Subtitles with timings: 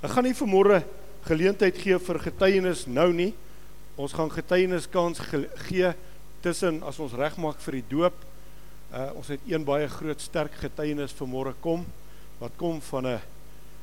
[0.00, 0.78] Ek gaan nie vanmôre
[1.26, 3.34] geleentheid gee vir getuienis nou nie.
[4.00, 5.20] Ons gaan getuienis kans
[5.66, 5.90] gee
[6.40, 8.22] tussen as ons regmaak vir die doop.
[8.88, 11.84] Uh ons het een baie groot sterk getuienis vanmôre kom
[12.40, 13.20] wat kom van 'n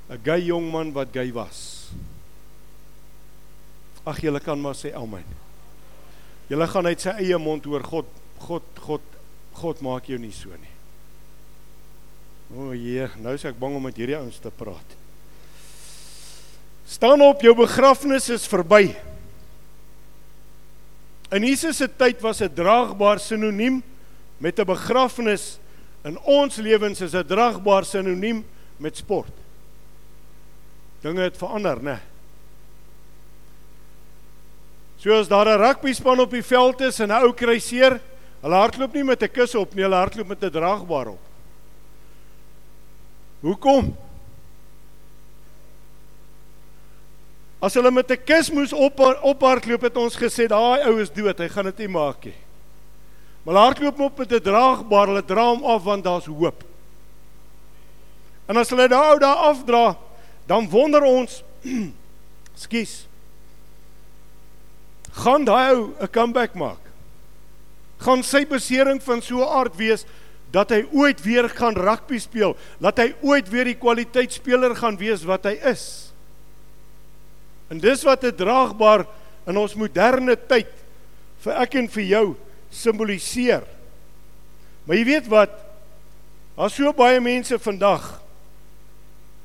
[0.09, 1.91] 'n gay jong man wat gay was.
[4.03, 5.25] Ag julle kan maar sê amen.
[6.49, 8.07] Julle gaan uit sy eie mond hoor God
[8.39, 9.01] God God
[9.53, 10.75] God maak jou nie so nie.
[12.55, 15.06] O, Heer, nou is ek bang om met hierdie ouens te praat.
[16.87, 18.95] Staan op, jou begrafnis is verby.
[21.35, 23.83] In Jesus se tyd was 'n draagbaar sinoniem
[24.37, 25.59] met 'n begrafnis.
[26.03, 28.45] In ons lewens is 'n draagbaar sinoniem
[28.77, 29.31] met sport.
[31.01, 31.99] Dinge het verander, né?
[34.97, 37.99] Soos daar 'n rugbyspan op die veld is en 'n ou kry seer,
[38.41, 41.19] hulle hardloop nie met 'n kus op nie, hulle hardloop met 'n draagbaar op.
[43.41, 44.06] Hoekom?
[47.59, 51.39] As hulle met 'n kus moes op ophardloop het ons gesê daai ou is dood,
[51.39, 52.35] hy gaan dit nie maak nie.
[53.43, 56.63] Maar hardloop op met 'n draagbaar, hulle dra hom af want daar's hoop.
[58.45, 59.97] En as hulle daai ou daar afdra,
[60.45, 61.43] dan wonder ons,
[62.63, 63.07] skus.
[65.11, 66.83] Gaan daai ou 'n comeback maak?
[67.97, 70.05] Gaan sy besering van so 'n aard wees
[70.51, 75.23] dat hy ooit weer gaan rugby speel, dat hy ooit weer die kwaliteitsspeler gaan wees
[75.23, 76.06] wat hy is?
[77.67, 79.05] En dis wat 'n draagbaar
[79.47, 80.71] in ons moderne tyd
[81.43, 82.35] vir ek en vir jou
[82.69, 83.63] simboliseer.
[84.85, 85.51] Maar jy weet wat?
[86.57, 88.21] Daar's so baie mense vandag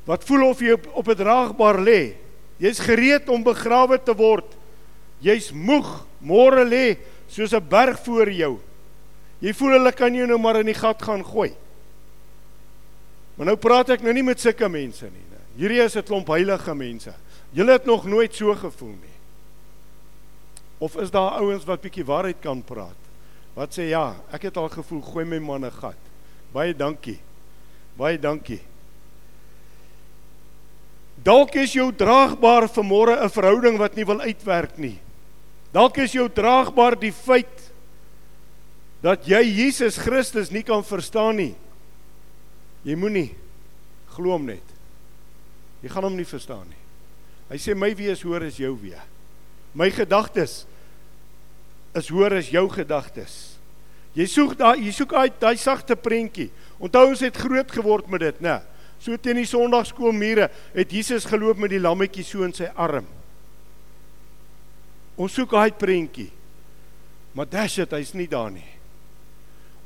[0.04, 2.14] wat voel of jy op 'n draagbaar lê.
[2.58, 4.56] Jy's gereed om begrawe te word.
[5.20, 6.96] Jy's moeg, môre lê
[7.28, 8.58] soos 'n berg voor jou.
[9.40, 11.54] Jy voel hulle kan jou nou maar in die gat gaan gooi.
[13.36, 15.22] Maar nou praat ek nou nie met sulke mense nie.
[15.56, 17.14] Hierdie is 'n klomp heilige mense.
[17.52, 19.16] Julle het nog nooit so gevoel nie.
[20.82, 22.98] Of is daar ouens wat bietjie waarheid kan praat?
[23.54, 26.00] Wat sê ja, ek het al gevoel gooi my man 'n gat.
[26.52, 27.20] Baie dankie.
[27.96, 28.60] Baie dankie.
[31.22, 34.98] Dalk is jou draagbaar vir môre 'n verhouding wat nie wil uitwerk nie.
[35.72, 37.72] Dalk is jou draagbaar die feit
[39.02, 41.54] dat jy Jesus Christus nie kan verstaan nie.
[42.84, 43.34] Jy moenie
[44.14, 44.64] glo hom net.
[45.82, 46.81] Jy gaan hom nie verstaan nie.
[47.52, 48.98] Hy sê my wees hoor is jou wee.
[49.76, 50.62] My gedagtes
[51.92, 53.58] is hoor is jou gedagtes.
[54.16, 56.48] Jy soek daai jy soek uit daai sagte prentjie.
[56.80, 58.60] Onthou ons het groot geword met dit, né?
[59.02, 63.04] So teen die Sondagskoolmure het Jesus geloop met die lammetjie so in sy arm.
[65.20, 66.30] Ons soek daai prentjie.
[67.36, 68.68] Maar dash it, hy's nie daar nie.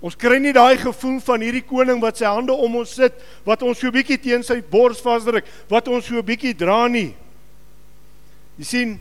[0.04, 3.15] Ons kry nie daai gevoel van hierdie koning wat sy hande om ons sit,
[3.47, 7.15] wat ons so bietjie teen sy bors vasdruk, wat ons so bietjie dra nie.
[8.56, 8.92] Jy sien,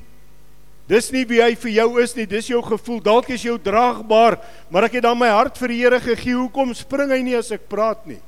[0.90, 3.02] dis nie wie hy vir jou is nie, dis jou gevoel.
[3.04, 4.38] Dalk is jou draagbaar,
[4.70, 6.36] maar ek het dan my hart vir die Here gegee.
[6.36, 8.22] Hoekom spring hy nie as ek praat nie?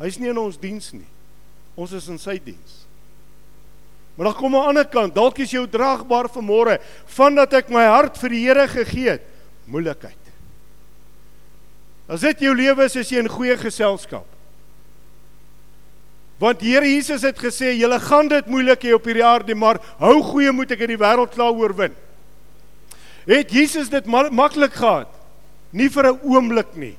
[0.00, 1.08] Hy's nie in ons diens nie.
[1.78, 2.82] Ons is in sy diens.
[4.16, 5.14] Maar dan kom 'n ander kant.
[5.14, 9.22] Dalk is jou draagbaar vir môre vandat ek my hart vir die Here gegee het.
[9.66, 10.18] Moeilikheid.
[12.08, 14.26] As dit jou lewe is, is jy in goeie geselskap.
[16.42, 20.16] Want Here Jesus het gesê, julle gaan dit moeilik hê op hierdie aarde, maar hou
[20.26, 21.94] goeie moed, ek het die wêreld klaar oorwin.
[23.28, 25.12] Het Jesus dit maklik gehad?
[25.70, 26.96] Nie vir 'n oomblik nie.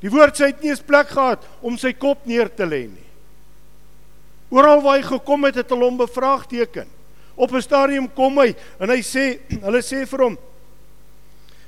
[0.00, 2.88] Die woord sê hy het nie eens plek gehad om sy kop neer te lê
[2.88, 3.08] nie.
[4.50, 6.86] Oral waar hy gekom het, het hulle hom bevraagteken.
[7.36, 10.38] Op 'n stadium kom hy en hy sê, hulle sê vir hom: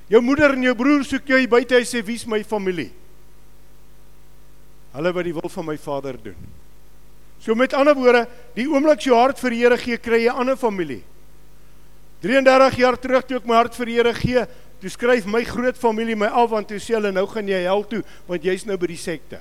[0.09, 2.91] "Jou moeder en jou broer soek jou buite." Hy sê: "Wie's my familie?"
[4.93, 6.59] Hulle wat die wil van my Vader doen.
[7.41, 10.41] So met ander woorde, die oomblik jy hart vir die Here gee, kry jy 'n
[10.45, 11.03] ander familie.
[12.21, 14.47] 33 jaar terug toe ek my hart vir die Here gee,
[14.81, 17.84] toe skryf my groot familie my af want toe sê hulle nou gaan jy hel
[17.84, 19.41] toe want jy's nou by die sekte.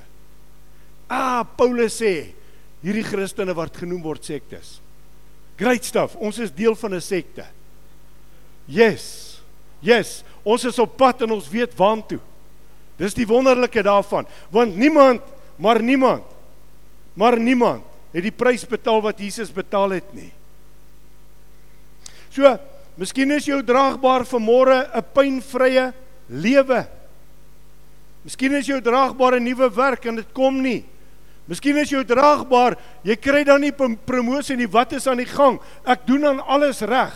[1.10, 2.34] Ah, Paulus sê
[2.82, 4.80] hierdie Christene wat genoem word sektes.
[5.58, 6.16] Great stuff.
[6.16, 7.46] Ons is deel van 'n sekte.
[8.68, 9.42] Yes.
[9.82, 12.20] Yes, ons is op pad en ons weet waantoe.
[13.00, 15.22] Dis die wonderlike daarvan, want niemand,
[15.56, 16.24] maar niemand,
[17.16, 20.32] maar niemand het die prys betaal wat Jesus betaal het nie.
[22.34, 22.58] So,
[23.00, 25.94] miskien is jou draagbaar vir môre 'n pynvrye
[26.30, 26.88] lewe.
[28.24, 30.86] Miskien is jou draagbaar 'n nuwe werk en dit kom nie.
[31.50, 34.68] Miskien is jou draagbaar, jy kry dan nie promosie nie.
[34.68, 35.60] Wat is aan die gang?
[35.84, 37.16] Ek doen aan alles reg.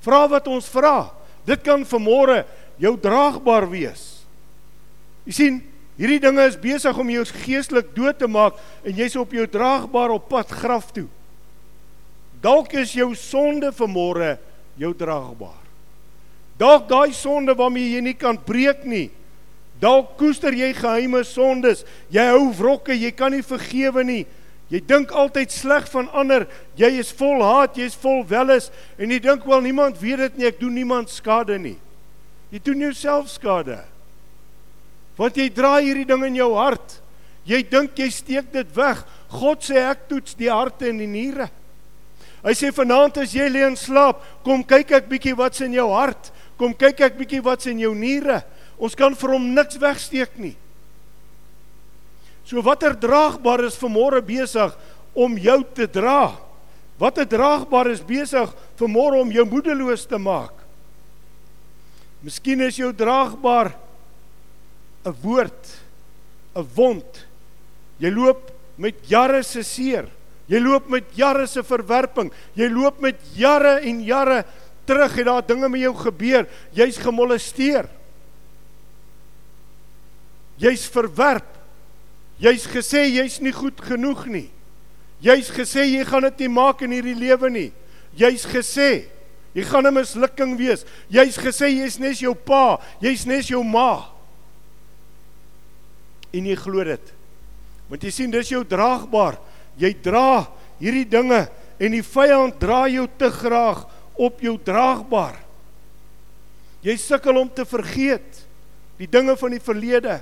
[0.00, 1.10] Vra wat ons vra.
[1.44, 2.46] Dit kan vir môre
[2.80, 4.24] jou draagbaar wees.
[5.26, 5.62] Jy sien,
[5.96, 10.12] Hierdie dinge is besig om jou geestelik dood te maak en jy's op jou draagbaar
[10.18, 11.06] op pad graf toe.
[12.44, 14.36] Dalk is jou sonde vanmôre
[14.76, 15.62] jou draagbaar.
[16.60, 19.08] Dalk daai sonde waarmee jy nie kan breek nie.
[19.80, 21.84] Dalk koester jy geheime sondes.
[22.12, 24.24] Jy hou wrokke, jy kan nie vergewe nie.
[24.72, 26.46] Jy dink altyd sleg van ander.
[26.76, 30.48] Jy is vol haat, jy's vol welis en jy dink wel niemand weet dit nie.
[30.48, 31.76] Ek doen niemand skade nie.
[32.52, 33.80] Jy doen jouself skade.
[35.16, 36.98] Want jy dra hierdie ding in jou hart.
[37.46, 39.04] Jy dink jy steek dit weg.
[39.32, 41.48] God sê ek toets die harte en die niere.
[42.46, 45.88] Hy sê vanaand as jy lê en slaap, kom kyk ek bietjie wat's in jou
[45.90, 46.30] hart.
[46.60, 48.42] Kom kyk ek bietjie wat's in jou niere.
[48.78, 50.54] Ons kan vir hom niks wegsteek nie.
[52.46, 54.74] So watter draagbaar is vanmôre besig
[55.16, 56.36] om jou te dra?
[57.00, 60.54] Watter draagbaar is besig vanmôre om jou moedeloos te maak?
[62.22, 63.74] Miskien is jou draagbaar
[65.06, 65.62] 'n woord,
[66.56, 67.26] 'n wond.
[67.98, 70.08] Jy loop met jare se seer.
[70.46, 72.32] Jy loop met jare se verwerping.
[72.54, 74.44] Jy loop met jare en jare
[74.84, 76.46] terug het daar dinge met jou gebeur.
[76.72, 77.88] Jy's gemolesteer.
[80.56, 81.56] Jy's verwerp.
[82.38, 84.50] Jy's gesê jy's nie goed genoeg nie.
[85.24, 87.70] Jy's gesê jy gaan dit nie maak in hierdie lewe nie.
[88.16, 89.08] Jy's gesê
[89.56, 90.84] jy gaan 'n mislukking wees.
[91.08, 94.15] Jy's gesê jy's nes jou pa, jy's nes jou ma.
[96.36, 97.12] En jy glo dit.
[97.88, 99.38] Want jy sien dis jou draagbaar.
[99.80, 100.46] Jy dra
[100.80, 101.46] hierdie dinge
[101.80, 103.84] en die vyand dra jou te graag
[104.16, 105.38] op jou draagbaar.
[106.84, 108.44] Jy sukkel om te vergeet
[109.00, 110.20] die dinge van die verlede.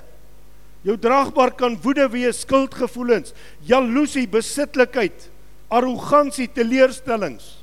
[0.84, 3.32] Jou draagbaar kan woede wees, skuldgevoelens,
[3.64, 5.28] jaloesie, besitlikheid,
[5.72, 7.54] arrogansie, teleurstellings.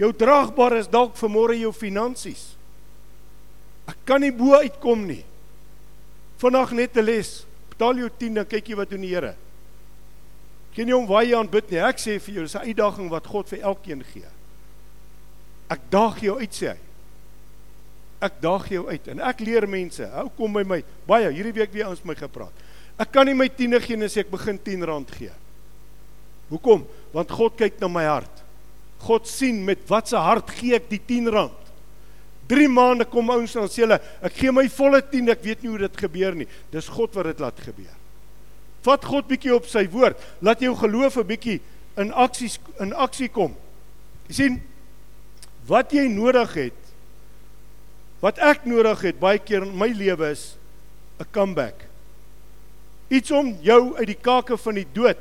[0.00, 2.54] Jou draagbaar is dalk vermoere jou finansies.
[3.86, 5.22] Ek kan nie bo uitkom nie.
[6.42, 7.44] Vanaand net 'n les.
[7.72, 9.34] Betaal jou 10 dan kyk jy wat doen die Here.
[10.76, 11.82] Ken jy hom waar jy aanbid nie?
[11.84, 14.30] Ek sê vir jou, dis 'n uitdaging wat God vir elkeen gee.
[15.68, 16.80] Ek daag jou uit sê hy
[18.22, 20.06] ek daag jou uit en ek leer mense.
[20.14, 20.80] Hou kom by my.
[21.08, 22.54] Baie hierdie week weer ons my gepraat.
[23.00, 25.32] Ek kan nie my tiende gee as ek begin 10 rand gee.
[26.52, 26.84] Hoekom?
[27.14, 28.42] Want God kyk na my hart.
[29.02, 31.61] God sien met watse hart gee ek die 10 rand.
[32.48, 35.70] 3 maande kom ouens en sê hulle, ek gee my volle 10, ek weet nie
[35.70, 36.48] hoe dit gebeur nie.
[36.72, 37.94] Dis God wat dit laat gebeur.
[38.82, 40.18] Vat God bietjie op sy woord.
[40.42, 41.60] Laat jou geloof 'n bietjie
[41.96, 42.50] in aksie
[42.80, 43.54] in aksie kom.
[44.28, 44.62] Jy sien
[45.66, 46.82] wat jy nodig het
[48.22, 50.54] Wat ek nodig het baie keer in my lewe is
[51.18, 51.74] 'n comeback.
[53.10, 55.18] Iets om jou uit die kake van die dood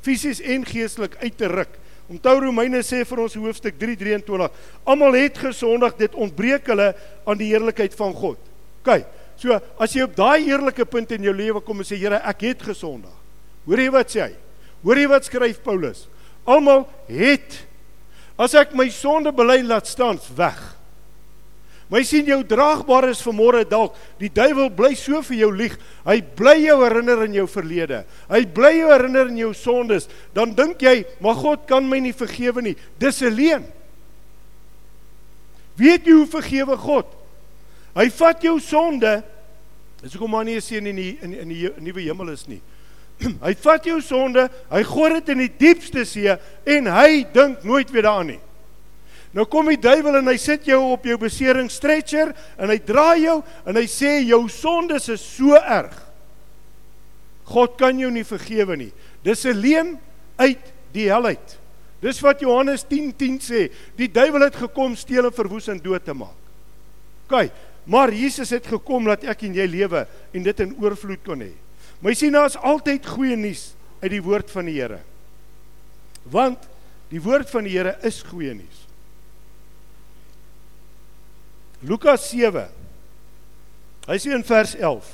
[0.00, 1.78] fisies en geestelik uit te ruk.
[2.06, 4.50] Onthou Romeine sê vir ons hoofstuk 3:23,
[4.86, 6.94] almal het gesondig, dit ontbreek hulle
[7.26, 8.38] aan die heerlikheid van God.
[8.84, 9.02] OK.
[9.36, 12.40] So as jy op daai eerlike punt in jou lewe kom en sê Here, ek
[12.40, 13.12] het gesondig.
[13.66, 14.32] Hoor jy wat sê hy?
[14.84, 16.06] Hoor jy wat skryf Paulus?
[16.46, 17.66] Almal het
[18.38, 20.75] as ek my sonde bely laat staan weg.
[21.88, 25.76] Maar jy sien jou draagbaar is vanmôre dalk die duiwel bly so vir jou lieg.
[26.06, 28.02] Hy bly jou herinner in jou verlede.
[28.26, 30.08] Hy bly jou herinner in jou sondes.
[30.34, 33.64] Dan dink jy, "Maar God kan my nie vergewe nie." Dis 'n leuen.
[35.76, 37.06] Weet jy hoe vergewe God?
[37.94, 39.22] Hy vat jou sonde.
[40.02, 42.60] Dis hoekom maar nie 'n seën in die in in die nuwe hemel is nie.
[43.46, 46.36] hy vat jou sonde, hy gooi dit in die diepste see
[46.66, 48.40] en hy dink nooit weer daaraan nie.
[49.36, 53.26] Nou kom die duiwel en hy sit jou op jou besering stretcher en hy draai
[53.26, 53.36] jou
[53.68, 55.92] en hy sê jou sondes is so erg.
[57.46, 58.92] God kan jou nie vergewe nie.
[59.22, 59.98] Dis 'n leuen
[60.38, 61.58] uit die hel uit.
[62.00, 63.70] Dis wat Johannes 10:10 10 sê.
[63.96, 66.36] Die duiwel het gekom steel en verwoes en dood te maak.
[67.28, 67.50] OK,
[67.84, 71.52] maar Jesus het gekom dat ek en jy lewe en dit in oorvloed kon hê.
[72.00, 75.00] Maar jy sien daar's altyd goeie nuus uit die woord van die Here.
[76.24, 76.58] Want
[77.08, 78.85] die woord van die Here is goeie nuus.
[81.84, 82.68] Lukas 7.
[84.06, 85.08] Hy sê in vers 11.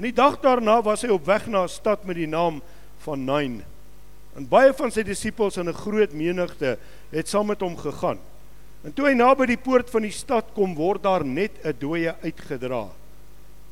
[0.00, 2.62] In die dag daarna was hy op weg na 'n stad met die naam
[3.04, 3.64] van Nain.
[4.36, 6.78] En baie van sy disippels en 'n groot menigte
[7.10, 8.18] het saam met hom gegaan.
[8.82, 12.14] En toe hy naby die poort van die stad kom, word daar net 'n dooie
[12.22, 12.88] uitgedra.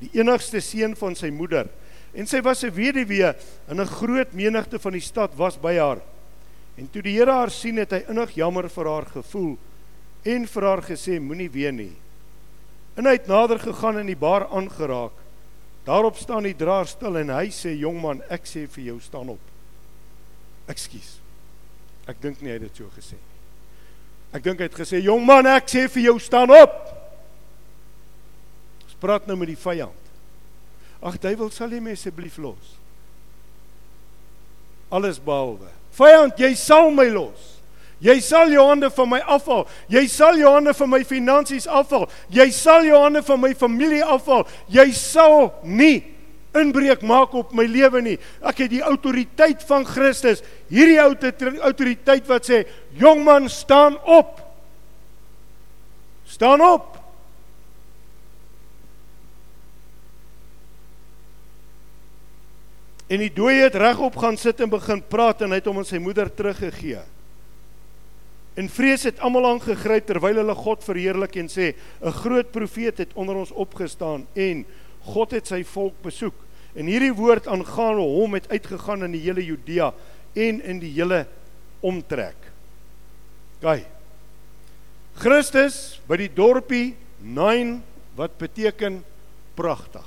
[0.01, 1.67] Die enigste seun van sy moeder.
[2.13, 3.35] En sy was 'n weduwee
[3.69, 6.01] en 'n groot menigte van die stad was by haar.
[6.77, 9.59] En toe die Here haar sien, het hy innig jammer vir haar gevoel
[10.25, 11.97] en vir haar gesê: Moenie ween nie.
[12.99, 15.15] En hy het nader gegaan en die baar aangeraak.
[15.87, 19.41] Daarop staan die draer stil en hy sê: "Jongman, ek sê vir jou, staan op."
[20.69, 21.21] Ekskuus.
[22.07, 23.37] Ek dink nie hy het dit so gesê nie.
[24.33, 26.75] Ek dink hy het gesê: "Jongman, ek sê vir jou, staan op."
[28.85, 30.05] Ons praat nou met die vyand.
[31.01, 32.77] Ag, duiwel, sal jy my asseblief los?
[34.91, 35.71] Alles behalwe.
[35.93, 37.58] Vyand, jy sal my los.
[37.99, 39.65] Jy sal jou hande van my afhaal.
[39.91, 42.07] Jy sal jou hande van my finansies afhaal.
[42.31, 44.47] Jy sal jou hande van my familie afhaal.
[44.71, 46.05] Jy sal nie
[46.59, 48.17] inbreuk maak op my lewe nie.
[48.41, 50.45] Ek het die autoriteit van Christus.
[50.71, 54.41] Hierdie autoriteit wat sê, "Jong man, staan op."
[56.27, 56.99] Staan op.
[63.09, 65.89] En die dooie het regop gaan sit en begin praat en hy het hom aan
[65.89, 67.01] sy moeder teruggegee.
[68.59, 73.15] En vrees het almal aangegryp terwyl hulle God verheerlik en sê 'n groot profeet het
[73.15, 74.67] onder ons opgestaan en
[75.01, 76.35] God het sy volk besoek.
[76.75, 79.95] En hierdie woord aangaande hom het uitgegaan in die hele Judea
[80.35, 81.27] en in die hele
[81.81, 82.37] omtrek.
[83.61, 83.87] Kyk.
[85.15, 87.83] Christus by die dorpie Nain
[88.15, 89.05] wat beteken
[89.55, 90.07] pragtig.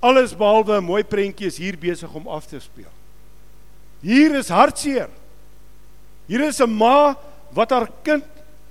[0.00, 2.92] Alles behalwe 'n mooi prentjie is hier besig om af te speel.
[4.00, 5.08] Hier is hartseer.
[6.30, 7.16] Hier is 'n ma
[7.50, 8.24] wat haar kind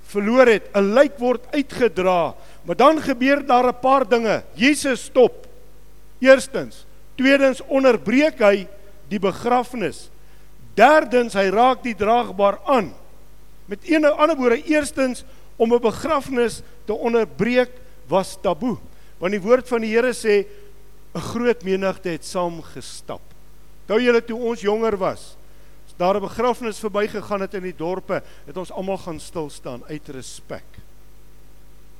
[0.08, 0.72] verloor het.
[0.72, 4.42] 'n Lijk word uitgedra, maar dan gebeur daar 'n paar dinge.
[4.54, 5.46] Jesus stop.
[6.18, 8.66] Eerstens, tweedens onderbreek hy
[9.08, 10.08] die begrafnis.
[10.74, 12.94] Derdens, hy raak die draagbaar aan.
[13.66, 15.24] Met een ander woorde, eerstens
[15.56, 17.70] om 'n begrafnis te onderbreek
[18.06, 18.78] was taboe.
[19.18, 20.46] Want die woord van die Here sê
[21.14, 23.20] 'n groot menigte het saam gestap.
[23.82, 25.36] Onthou julle toe ons jonger was,
[26.00, 30.08] daar 'n begrafnis verbygegaan het in die dorpe, het ons almal gaan stil staan uit
[30.08, 30.64] respek.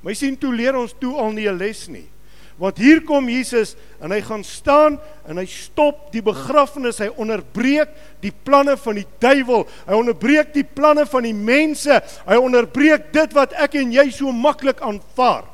[0.01, 2.09] My sien toe leer ons toe al nie 'n les nie.
[2.57, 7.89] Want hier kom Jesus en hy gaan staan en hy stop die begrafnis, hy onderbreek
[8.19, 9.67] die planne van die duiwel.
[9.87, 12.01] Hy onderbreek die planne van die mense.
[12.27, 15.45] Hy onderbreek dit wat ek en jy so maklik aanvaar.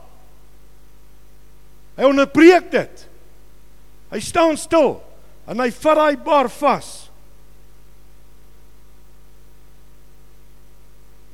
[1.96, 3.08] Hy onderbreek dit.
[4.12, 5.02] Hy staan stil
[5.48, 7.07] en hy vat daai bar vas.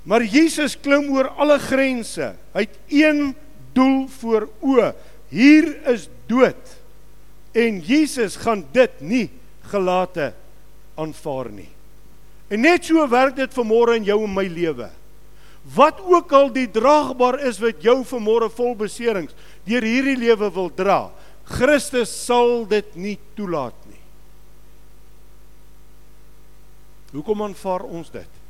[0.04, 2.34] Maar Jesus klim oor alle grense.
[2.54, 3.32] Hy het een
[3.76, 4.92] doel voor oë.
[5.32, 6.76] Hier is dood.
[7.56, 9.28] En Jesus gaan dit nie
[9.72, 10.34] gelate
[11.00, 11.70] aanvaar nie.
[12.52, 14.90] En net so werk dit vanmôre in jou en my lewe.
[15.74, 19.32] Wat ook al die draagbaar is wat jou vanmôre vol beserings
[19.64, 21.08] deur hierdie lewe wil dra,
[21.48, 24.02] Christus sal dit nie toelaat nie.
[27.14, 28.43] Hoekom aanvaar ons dit?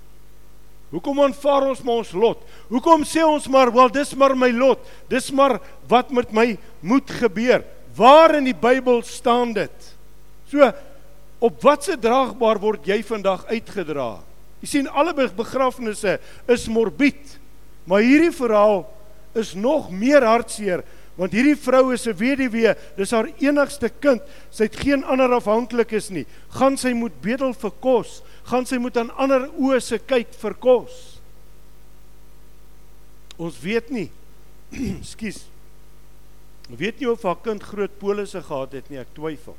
[0.93, 2.41] Hoekom aanvaar ons maar ons lot?
[2.69, 4.79] Hoekom sê ons maar, "Wel, dis maar my lot.
[5.09, 7.63] Dis maar wat met my moet gebeur."
[7.95, 9.95] Waar in die Bybel staan dit?
[10.47, 10.71] So,
[11.39, 14.19] op watter draagbaar word jy vandag uitgedra?
[14.61, 17.39] Jy sien alle begrafnisse is morbied,
[17.85, 18.85] maar hierdie verhaal
[19.33, 20.83] is nog meer hartseer
[21.19, 24.21] want hierdie vrou is 'n weduwee, dis haar enigste kind.
[24.49, 26.25] Sy het geen ander afhanklikes nie.
[26.49, 28.21] Gaan sy moet bedel vir kos?
[28.49, 30.99] Gaan sy moet aan ander oë se kyk vir kos.
[33.41, 34.09] Ons weet nie.
[34.99, 35.43] Ekskuus.
[36.69, 39.57] Ons weet nie of haar kind groot polisse gehad het nie, ek twyfel.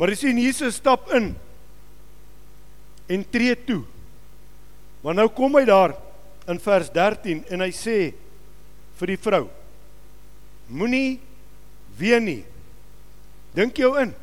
[0.00, 1.32] Maar jy sien Jesus stap in
[3.12, 3.82] en tree toe.
[5.04, 5.94] Maar nou kom hy daar
[6.50, 7.98] in vers 13 en hy sê
[8.98, 9.44] vir die vrou:
[10.72, 11.20] Moenie
[12.02, 12.42] ween nie.
[13.54, 14.14] Dink jou in.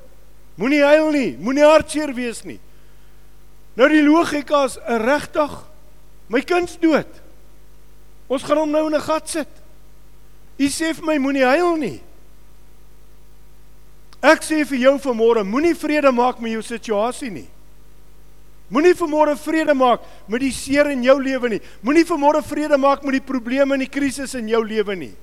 [0.60, 2.60] Moenie huil nie, moenie hartseer wees nie.
[3.80, 5.54] Nou die logika is regtig
[6.30, 7.10] my kind's dood.
[8.30, 9.50] Ons gaan hom nou in 'n gat sit.
[10.60, 12.02] U sê vir my moenie huil nie.
[14.22, 17.48] Ek sê vir jou vanmôre, moenie vrede maak met jou situasie nie.
[18.70, 21.62] Moenie vanmôre vrede maak met die seer in jou lewe nie.
[21.82, 25.16] Moenie vanmôre vrede maak met die probleme en die krisis in jou lewe nie.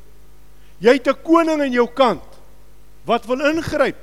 [0.80, 2.35] Jy het 'n koning aan jou kant
[3.06, 3.96] wat wil ingryp.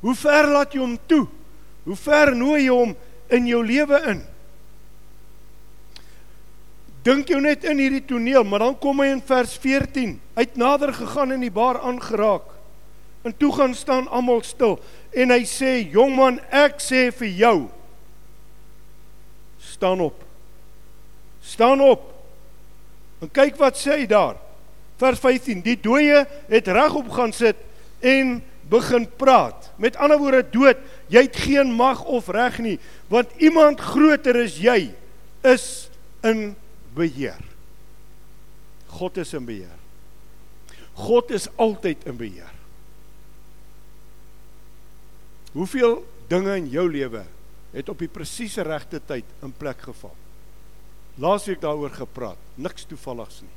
[0.00, 1.26] Hoe ver laat jy hom toe?
[1.84, 2.94] Hoe ver nooi jy hom
[3.34, 4.20] in jou lewe in?
[7.06, 10.16] Dink jou net in hierdie toneel, maar dan kom hy in vers 14.
[10.36, 12.46] Hy't nader gegaan en die baar aangeraak.
[13.26, 14.78] En toe gaan staan almal stil
[15.12, 17.68] en hy sê: "Jong man, ek sê vir jou,
[19.58, 20.22] staan op.
[21.42, 22.12] Staan op."
[23.20, 24.36] En kyk wat sê hy daar.
[24.98, 27.56] Vers 15: Die dooie het regop gaan sit
[28.00, 28.38] en
[28.68, 29.70] begin praat.
[29.76, 32.76] Met ander woorde dood, jy het geen mag of reg nie,
[33.08, 34.90] want iemand groter as jy
[35.46, 35.88] is
[36.26, 36.52] in
[36.96, 37.40] beheer.
[38.98, 39.76] God is in beheer.
[40.98, 42.54] God is altyd in beheer.
[45.54, 47.24] Hoeveel dinge in jou lewe
[47.72, 50.14] het op die presiese regte tyd in plek geval?
[51.18, 53.54] Laasweek daaroor gepraat, niks toevalligs nie.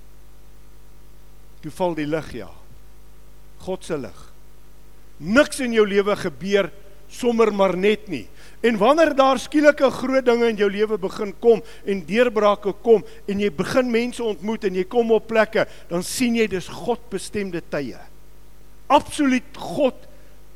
[1.62, 2.50] Toe val die lig ja.
[3.62, 4.31] God se lig.
[5.22, 6.72] Niks in jou lewe gebeur
[7.12, 8.26] sommer maar net nie.
[8.66, 13.42] En wanneer daar skielike groot dinge in jou lewe begin kom en deurbrake kom en
[13.42, 17.62] jy begin mense ontmoet en jy kom op plekke, dan sien jy dis God bestemde
[17.74, 18.00] tye.
[18.92, 20.08] Absoluut God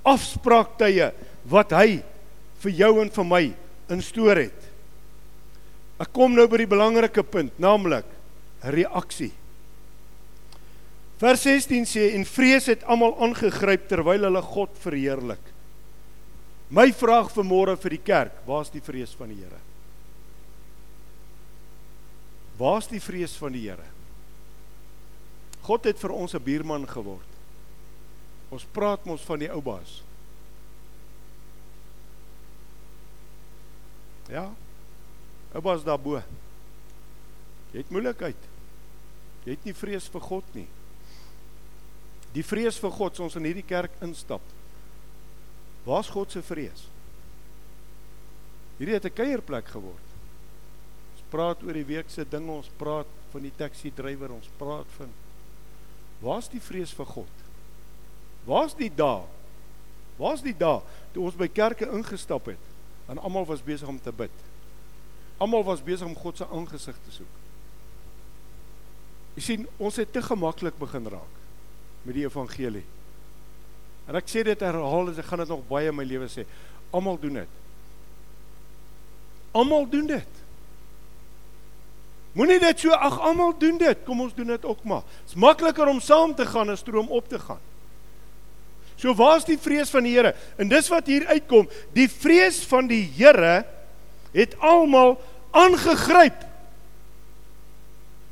[0.05, 1.10] afspraaktye
[1.50, 2.01] wat hy
[2.62, 3.43] vir jou en vir my
[3.93, 4.69] instoor het.
[6.01, 8.07] Ek kom nou by die belangrike punt, naamlik
[8.75, 9.31] reaksie.
[11.19, 15.51] Vers 16 sê en vrees het almal aangegryp terwyl hulle God verheerlik.
[16.75, 19.62] My vraag vir môre vir die kerk, waar's die vrees van die Here?
[22.60, 23.86] Waar's die vrees van die Here?
[25.65, 27.31] God het vir ons 'n buurman geword.
[28.51, 30.01] Ons praat mos van die ou baas.
[34.29, 34.53] Ja.
[35.53, 36.22] Ou baas daarbo.
[37.74, 38.41] Jy het moeilikheid.
[39.45, 40.67] Jy het nie vrees vir God nie.
[42.36, 44.44] Die vrees vir God, as ons in hierdie kerk instap,
[45.86, 46.88] Waar's God se vrees?
[48.80, 50.08] Hierdie het 'n kuierplek geword.
[51.13, 54.86] Ons praat oor die week se dinge, ons praat van die taxi drywer, ons praat
[54.98, 55.13] van
[56.22, 57.34] Waar's die vrees vir God?
[58.46, 59.24] Waar's die dae?
[60.18, 60.82] Waar's die dae
[61.13, 62.60] toe ons by kerke ingestap het
[63.08, 64.32] en almal was besig om te bid?
[65.38, 67.36] Almal was besig om God se aangesig te soek.
[69.36, 71.45] Jy sien, ons het te gemaklik begin raak
[72.05, 72.85] met die evangelie.
[74.05, 76.45] En ek sê dit herhaal as ek gaan dit nog baie in my lewe sê.
[76.93, 77.62] Almal doen dit.
[79.55, 80.41] Almal doen dit.
[82.35, 84.03] Moenie net so ag almal doen dit.
[84.05, 85.05] Kom ons doen dit ook maar.
[85.24, 87.62] Dit's makliker om saam te gaan as stroom op te gaan.
[89.00, 90.33] So waar's die vrees van die Here?
[90.59, 93.65] En dis wat hier uitkom, die vrees van die Here
[94.35, 95.17] het almal
[95.55, 96.43] aangegryp.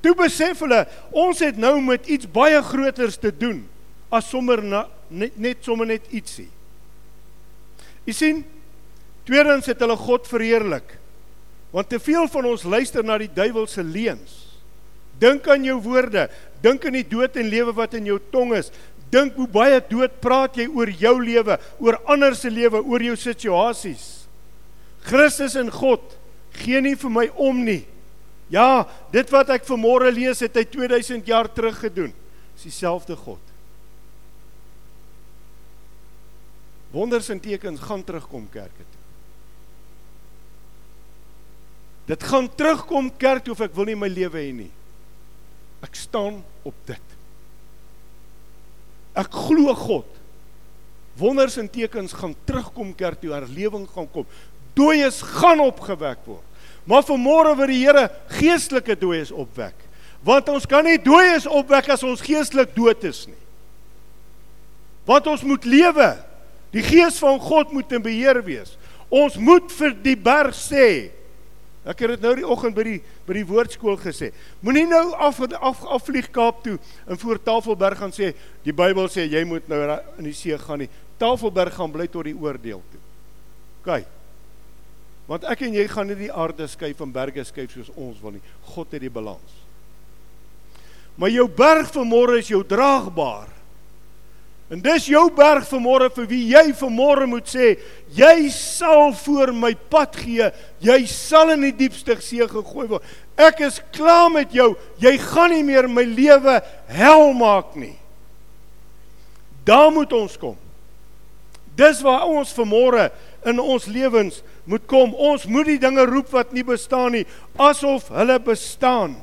[0.03, 0.83] Toe besef hulle,
[1.15, 3.61] ons het nou met iets baie groters te doen
[4.13, 6.49] as sommer na, net net sommer net ietsie.
[8.03, 8.43] U sien,
[9.25, 10.97] tweedens het hulle God verheerlik.
[11.73, 14.41] Want te veel van ons luister na die duiwel se leuns.
[15.21, 16.27] Dink aan jou woorde,
[16.61, 18.69] dink aan die dood en lewe wat in jou tong is.
[19.13, 23.15] Dink hoe baie dood praat jy oor jou lewe, oor ander se lewe, oor jou
[23.17, 24.27] situasies.
[25.07, 26.17] Christus en God
[26.59, 27.83] gee nie vir my om nie.
[28.53, 32.11] Ja, dit wat ek vanmôre lees het hy 2000 jaar terug gedoen.
[32.53, 33.41] Dis dieselfde God.
[36.93, 39.01] Wonders en tekens gaan terugkom kerke toe.
[42.13, 44.71] Dit gaan terugkom kerk toe of ek wil nie my lewe hê nie.
[45.81, 47.17] Ek staan op dit.
[49.17, 50.19] Ek glo God.
[51.17, 54.29] Wonders en tekens gaan terugkom kerk toe, herlewing gaan kom.
[54.77, 56.52] Dooies gaan opgewek word.
[56.89, 59.75] Maar vanmôre wil die Here geestelike dooies opwek.
[60.23, 63.39] Want ons kan nie dooies opwek as ons geestelik dood is nie.
[65.07, 66.13] Want ons moet lewe.
[66.73, 68.77] Die gees van God moet in beheer wees.
[69.13, 71.11] Ons moet vir die berg sê.
[71.83, 74.31] Ek het dit nou die oggend by die by die woordskool gesê.
[74.63, 78.31] Moenie nou af af afvlieg Kaap toe en voor Tafelberg gaan sê
[78.63, 79.81] die Bybel sê jy moet nou
[80.17, 80.89] in die see gaan nie.
[81.19, 83.01] Tafelberg gaan bly tot die oordeel toe.
[83.83, 84.22] OK.
[85.29, 88.35] Want ek en jy gaan nie die aarde skuif en berge skuif soos ons wil
[88.35, 88.43] nie.
[88.73, 89.59] God het die balans.
[91.15, 93.51] Maar jou berg vanmôre is jou draagbaar.
[94.73, 97.75] En dis jou berg vanmôre vir wie jy vanmôre moet sê,
[98.15, 100.47] jy sal voor my pad gee.
[100.81, 103.05] Jy sal in die diepste see gegooi word.
[103.37, 104.71] Ek is klaar met jou.
[105.03, 106.57] Jy gaan nie meer my lewe
[106.89, 107.93] hel maak nie.
[109.67, 110.57] Daar moet ons kom.
[111.77, 113.07] Dis waar ons vanmôre
[113.49, 115.13] in ons lewens moet kom.
[115.13, 117.25] Ons moet die dinge roep wat nie bestaan nie
[117.61, 119.17] asof hulle bestaan.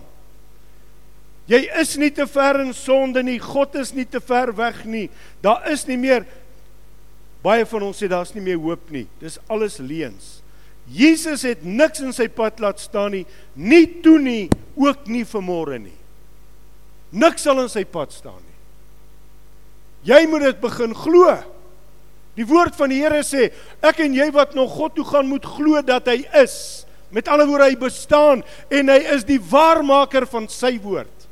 [1.51, 3.41] Jy is nie te ver in sonde nie.
[3.43, 5.09] God is nie te ver weg nie.
[5.43, 6.27] Daar is nie meer
[7.43, 9.07] baie van ons sê daar's nie meer hoop nie.
[9.23, 10.39] Dis alles leuns.
[10.91, 15.79] Jesus het niks in sy pad laat staan nie, nie toe nie, ook nie vanmôre
[15.79, 15.97] nie.
[17.11, 18.57] Niks sal in sy pad staan nie.
[20.11, 21.35] Jy moet dit begin glo.
[22.41, 23.51] Die woord van die Here sê,
[23.85, 26.87] ek en jy wat nog God toe gaan moet glo dat hy is.
[27.13, 31.27] Met ander woorde hy bestaan en hy is die waarmaker van sy woord.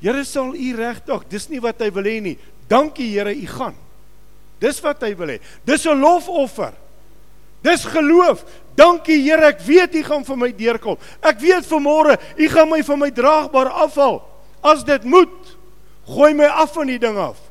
[0.00, 2.36] Here sal u regtig, dis nie wat hy wil hê nie.
[2.70, 3.76] Dankie Here, u gaan.
[4.62, 5.40] Dis wat hy wil hê.
[5.66, 6.72] Dis 'n lofoffer.
[7.62, 8.44] Dis geloof.
[8.76, 10.96] Dankie Here, ek weet u gaan vir my deurkom.
[11.20, 14.22] Ek weet vanmôre u gaan my van my draagbaar afval.
[14.62, 15.56] As dit moet,
[16.06, 17.47] gooi my af van die ding af.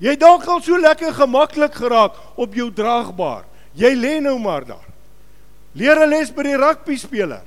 [0.00, 3.44] Jy dalk al so lekker gemaklik geraak op jou draagbaar.
[3.76, 4.88] Jy lê nou maar daar.
[5.74, 7.42] Leer 'n les by die rugby speler.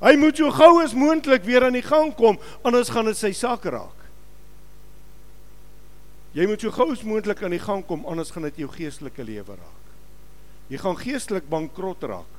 [0.00, 3.32] Hy moet so gou as moontlik weer aan die gang kom, anders gaan dit sy
[3.32, 3.98] sak raak.
[6.32, 9.24] Jy moet so gou as moontlik aan die gang kom anders gaan dit jou geestelike
[9.24, 9.86] lewe raak.
[10.68, 12.34] Jy gaan geestelik bankrot raak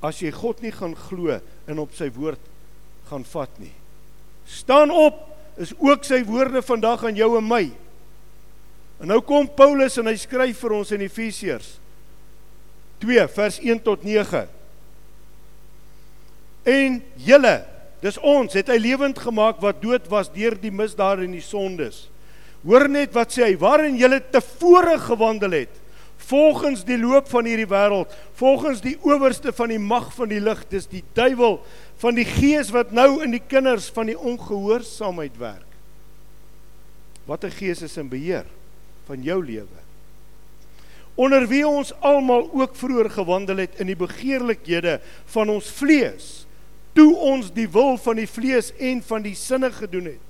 [0.00, 2.40] as jy God nie gaan glo en op sy woord
[3.10, 3.74] gaan vat nie.
[4.48, 5.26] Staan op
[5.60, 7.64] is ook sy woorde vandag aan jou en my.
[9.00, 11.78] En nou kom Paulus en hy skryf vir ons in Efesiërs
[13.00, 14.42] 2 vers 1 tot 9.
[16.68, 17.54] En julle,
[18.04, 22.10] dis ons, het hy lewend gemaak wat dood was deur die misdade en die sondes.
[22.60, 25.80] Hoor net wat sê hy, waarin julle tevore gewandel het,
[26.28, 30.60] volgens die loop van hierdie wêreld, volgens die owerste van die mag van die lig,
[30.68, 31.56] dis die duiwel
[32.04, 35.68] van die gees wat nou in die kinders van die ongehoorsaamheid werk.
[37.24, 38.44] Wat 'n gees is in beheer
[39.10, 39.80] van jou lewe.
[41.20, 45.00] Onder wie ons almal ook vroeër gewandel het in die begeerlikhede
[45.34, 46.28] van ons vlees,
[46.96, 50.26] toe ons die wil van die vlees en van die sinne gedoen het.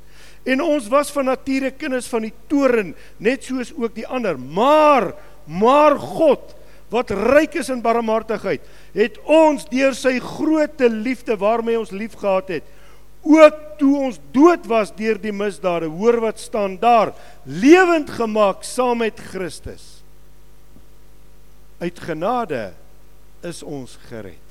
[0.48, 4.38] En ons was van nature kinders van die toren, net soos ook die ander.
[4.40, 5.12] Maar
[5.50, 6.54] maar God
[6.90, 8.62] wat ryk is in barmhartigheid,
[8.94, 12.66] het ons deur sy groote liefde waarmee ons liefgehad het,
[13.22, 17.12] ook toe ons dood was deur die misdade, hoor wat staan daar,
[17.44, 20.00] lewend gemaak saam met Christus.
[21.80, 22.70] Uit genade
[23.46, 24.48] is ons gered.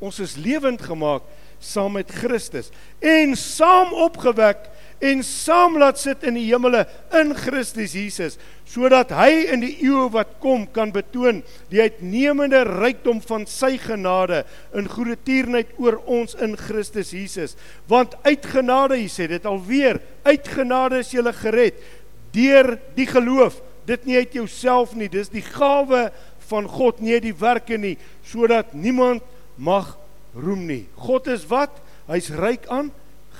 [0.00, 1.24] Ons is lewend gemaak
[1.60, 2.70] saam met Christus
[3.04, 4.68] en saam opgewek
[5.00, 6.84] en saam laat sit in die hemele
[7.16, 8.36] in Christus Jesus
[8.68, 11.40] sodat hy in die eeue wat kom kan betoon
[11.72, 14.42] die uitnemende rykdom van sy genade
[14.76, 17.56] in goeie tierenheid oor ons in Christus Jesus
[17.90, 21.80] want uit genade hy sê dit alweer uit genade is jy gered
[22.34, 23.58] deur die geloof
[23.88, 26.10] dit nie uit jouself nie dis die gawe
[26.50, 29.24] van God nie die werke nie sodat niemand
[29.56, 29.96] mag
[30.34, 30.84] roem nie.
[30.96, 31.74] God is wat?
[32.10, 32.90] Hy's ryk aan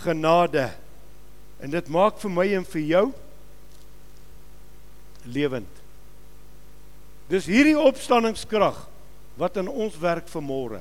[0.05, 0.71] genade.
[1.61, 3.05] En dit maak vir my en vir jou
[5.29, 5.81] lewend.
[7.31, 8.87] Dis hierdie opstanningskrag
[9.41, 10.81] wat in ons werk vir môre.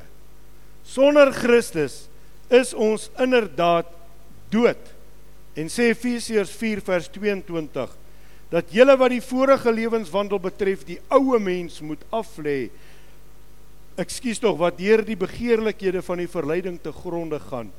[0.87, 2.07] Sonder Christus
[2.49, 3.89] is ons inderdaad
[4.49, 4.79] dood.
[5.59, 7.97] En sê Efesiërs 4 vers 22
[8.49, 12.71] dat julle wat die vorige lewenswandel betref, die ou mens moet aflê
[13.99, 17.69] ekskuus tog wat deur die begeerlikhede van die verleiding te gronde gaan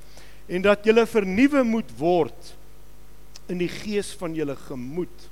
[0.50, 2.52] en dat jy vernuwe moet word
[3.50, 5.26] in die gees van julle gemoed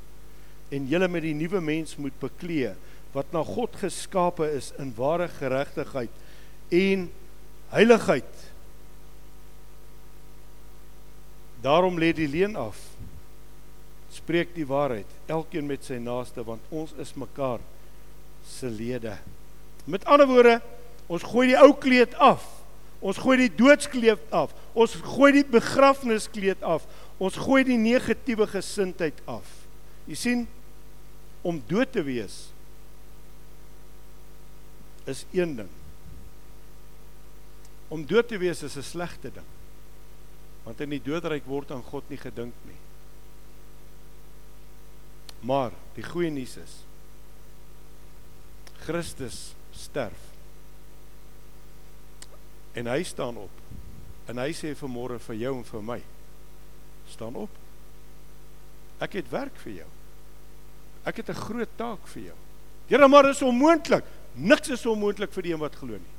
[0.74, 2.74] en julle met die nuwe mens moet beklee
[3.14, 6.12] wat na God geskape is in ware geregtigheid
[6.74, 7.06] en
[7.72, 8.34] heiligheid.
[11.64, 12.76] Daarom lê die leen af.
[14.12, 17.64] Spreek die waarheid elkeen met sy naaste want ons is mekaar
[18.48, 19.16] se lede.
[19.88, 20.58] Met ander woorde
[21.08, 22.44] Ons gooi die ou kleed af.
[22.98, 24.54] Ons gooi die doodskleed af.
[24.74, 26.86] Ons gooi die begrafniskleed af.
[27.22, 29.46] Ons gooi die negatiewe gesindheid af.
[30.08, 30.46] Jy sien
[31.46, 32.48] om dood te wees
[35.08, 35.70] is een ding.
[37.88, 39.46] Om dood te wees is 'n slegte ding.
[40.64, 42.76] Want in die doodryk word aan God nie gedink nie.
[45.40, 46.84] Maar die goeie nuus is
[48.78, 50.37] Christus sterf
[52.78, 53.50] En hy staan op.
[54.30, 55.98] En hy sê vanmôre vir jou en vir my:
[57.10, 57.50] staan op.
[59.02, 59.88] Ek het werk vir jou.
[61.06, 62.38] Ek het 'n groot taak vir jou.
[62.88, 64.04] Here, maar is onmoontlik.
[64.34, 66.14] Niks is onmoontlik vir die een wat glo nie.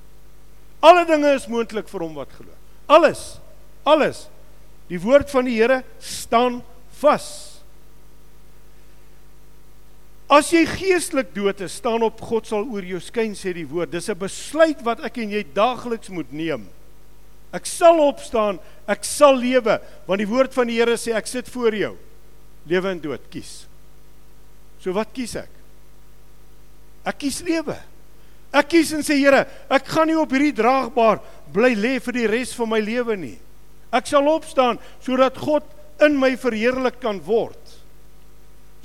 [0.80, 2.52] Alle dinge is moontlik vir hom wat glo.
[2.88, 3.40] Alles.
[3.84, 4.28] Alles.
[4.88, 6.64] Die woord van die Here staan
[7.00, 7.49] vas.
[10.30, 13.90] As jy geestelik dood is, staan op God sal oor jou skyn sê die woord.
[13.92, 16.70] Dis 'n besluit wat ek en jy daagliks moet neem.
[17.52, 21.50] Ek sal opstaan, ek sal lewe, want die woord van die Here sê ek sit
[21.50, 21.98] voor jou.
[22.68, 23.66] Lewe en dood, kies.
[24.80, 25.50] So wat kies ek?
[27.06, 27.76] Ek kies lewe.
[28.54, 31.20] Ek kies en sê Here, ek gaan nie op hierdie draagbaar
[31.52, 33.38] bly lê vir die res van my lewe nie.
[33.92, 35.66] Ek sal opstaan sodat God
[36.06, 37.69] in my verheerlik kan word.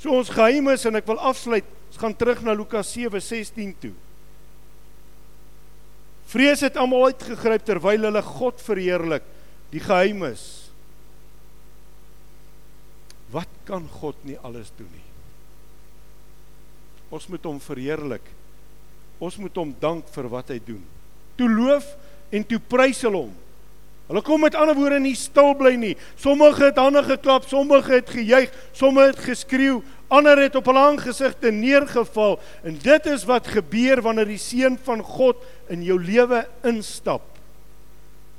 [0.05, 1.65] So ons geheim is en ek wil afsluit.
[1.89, 3.95] Ons gaan terug na Lukas 7:16 toe.
[6.29, 9.25] Vrees het almal uitgegryp terwyl hulle God verheerlik.
[9.73, 10.61] Die geheim is
[13.33, 15.07] Wat kan God nie alles doen nie?
[17.09, 18.23] Ons moet hom verheerlik.
[19.19, 20.83] Ons moet hom dank vir wat hy doen.
[21.35, 21.89] Toe loof
[22.31, 23.33] en toe prys hulle hom.
[24.05, 25.95] Hulle kom met ander woorde nie stil bly nie.
[26.21, 31.51] Sommige het hande geklap, sommige het gejuig, sommige het geskreeu, ander het op hulle aangesigte
[31.51, 35.41] neergeval en dit is wat gebeur wanneer die seun van God
[35.73, 37.23] in jou lewe instap.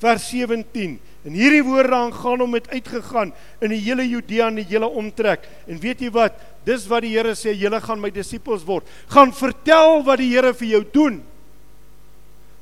[0.00, 4.68] Vers 17 En hierdie woorde aangaan hom met uitgegaan in die hele Judea en die
[4.68, 5.48] hele omtrek.
[5.66, 6.36] En weet jy wat?
[6.66, 8.86] Dis wat die Here sê, julle gaan my disippels word.
[9.10, 11.18] Gaan vertel wat die Here vir jou doen.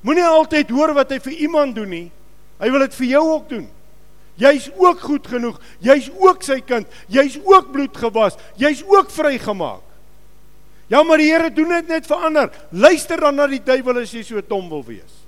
[0.04, 2.06] Moenie altyd hoor wat hy vir iemand doen nie.
[2.60, 3.68] Hy wil dit vir jou ook doen.
[4.40, 5.60] Jy's ook goed genoeg.
[5.78, 6.86] Jy's ook sy kind.
[7.06, 8.38] Jy's ook bloedgewas.
[8.58, 9.82] Jy's ook vrygemaak.
[10.90, 12.50] Ja, maar die Here doen dit net vir ander.
[12.70, 15.20] Luister dan na die duiwel as jy so dom wil wees.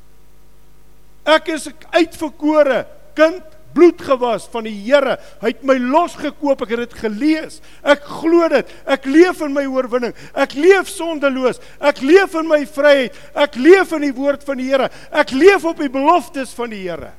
[1.27, 2.85] Ek is uitverkore
[3.17, 5.17] kind bloedgewas van die Here.
[5.43, 6.65] Hy het my losgekoop.
[6.67, 7.61] Ek het dit gelees.
[7.87, 8.75] Ek glo dit.
[8.91, 10.17] Ek leef in my oorwinning.
[10.35, 11.63] Ek leef sondeloos.
[11.81, 13.17] Ek leef in my vryheid.
[13.35, 14.91] Ek leef in die woord van die Here.
[15.13, 17.15] Ek leef op die beloftes van die Here.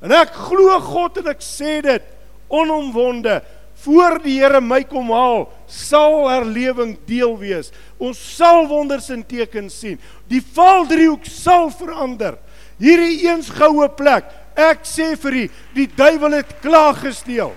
[0.00, 2.04] En ek glo God en ek sê dit
[2.50, 3.40] onomwonde
[3.84, 7.70] voor die Here my kom haal, sal herlewing deel wees.
[8.00, 10.00] Ons sal wonders en tekens sien.
[10.28, 12.36] Die valdriehoek sal verander.
[12.80, 14.28] Hierdie eens goue plek.
[14.56, 15.44] Ek sê vir u,
[15.76, 17.54] die duiwel het klaar gesteel.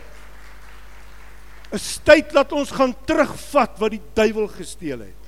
[1.73, 5.21] 'n Tyd dat ons gaan terugvat wat die duiwel gesteel het.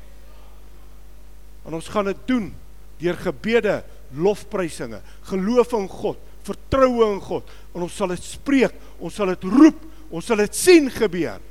[1.65, 2.53] En ons gaan dit doen
[3.01, 9.13] deur gebede, lofprysinge, geloof in God, vertroue in God en ons sal dit spreek, ons
[9.13, 9.81] sal dit roep,
[10.11, 11.41] ons sal dit sien gebeur.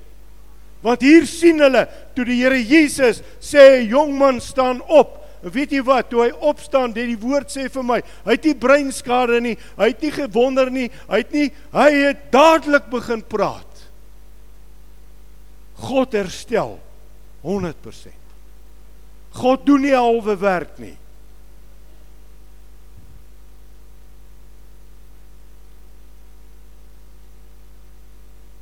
[0.84, 5.20] Want hier sien hulle toe die Here Jesus sê jong man staan op.
[5.44, 8.48] En weet jy wat, toe hy opstaan, dit die woord sê vir my, hy het
[8.48, 13.24] nie breinskade nie, hy het nie gewonder nie, hy het nie hy het dadelik begin
[13.28, 13.84] praat.
[15.84, 16.78] God herstel
[17.44, 18.12] 100%.
[19.34, 20.94] God doen nie halwe werk nie.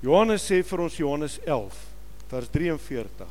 [0.03, 1.79] Johannes sê vir ons Johannes 11
[2.33, 3.29] vers 43.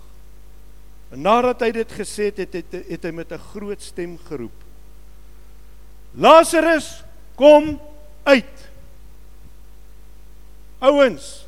[1.12, 4.56] En nadat hy dit gesê het, het, het, hy met 'n groot stem geroep.
[6.16, 7.04] Lazarus,
[7.36, 7.80] kom
[8.24, 8.58] uit.
[10.80, 11.46] Ouens,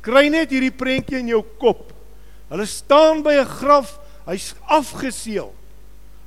[0.00, 1.92] kry net hierdie prentjie in jou kop.
[2.48, 5.52] Hulle staan by 'n graf, hy's afgeseël.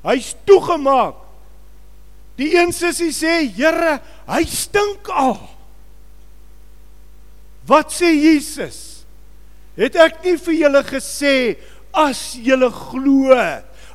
[0.03, 1.15] Hy's toegemaak.
[2.35, 5.54] Die een sussie sê, "Here, hy stink al."
[7.67, 9.05] Wat sê Jesus?
[9.75, 11.35] Het ek nie vir julle gesê
[11.95, 13.35] as julle glo,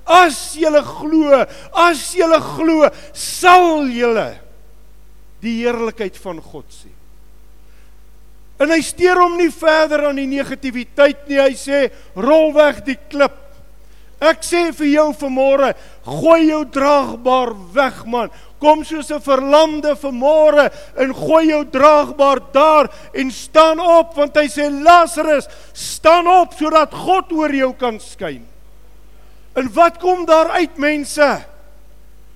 [0.04, 1.42] as julle glo,
[1.86, 4.30] as julle glo, sal julle
[5.40, 6.96] die heerlikheid van God sien.
[8.60, 11.38] En hy steur hom nie verder aan die negativiteit nie.
[11.40, 13.38] Hy sê rol weg die klip.
[14.20, 15.70] Ek sê vir jou vanmôre,
[16.04, 18.28] gooi jou draagbaar weg man.
[18.60, 24.48] Kom soos 'n verlamde vanmôre en gooi jou draagbaar daar en staan op want hy
[24.48, 28.44] sê Lazarus, staan op sodat God oor jou kan skyn.
[29.56, 31.44] En wat kom daar uit mense?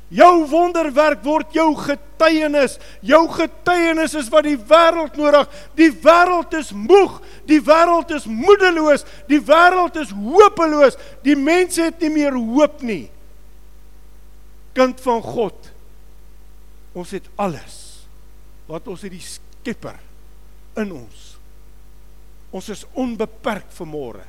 [0.09, 2.79] Jou wonderwerk word jou getuienis.
[3.01, 5.49] Jou getuienis is wat die wêreld nodig.
[5.75, 10.97] Die wêreld is moeg, die wêreld is moedeloos, die wêreld is hopeloos.
[11.23, 13.11] Die mense het nie meer hoop nie.
[14.73, 15.74] Kind van God
[16.94, 17.76] Ons het alles.
[18.70, 19.98] Want ons het die Skepper
[20.80, 21.35] in ons.
[22.54, 24.24] Ons is onbeperk vir môre.